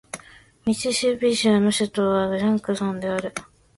[0.65, 3.31] ミシシッピ州の州都はジャクソンである